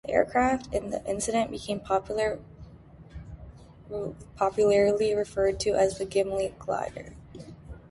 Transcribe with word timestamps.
The 0.05 0.13
aircraft 0.13 0.73
in 0.73 0.89
the 0.89 1.05
incident 1.05 1.51
became 1.51 1.79
popularly 1.79 2.35
referred 5.13 5.59
to 5.59 5.73
as 5.75 5.99
the 5.99 6.05
Gimli 6.05 6.55
Glider. 6.57 7.13